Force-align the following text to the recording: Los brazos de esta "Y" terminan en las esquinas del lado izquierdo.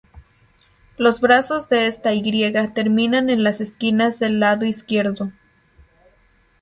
Los 0.97 1.21
brazos 1.21 1.69
de 1.69 1.85
esta 1.85 2.11
"Y" 2.11 2.51
terminan 2.73 3.29
en 3.29 3.43
las 3.43 3.61
esquinas 3.61 4.17
del 4.17 4.39
lado 4.39 4.65
izquierdo. 4.65 5.31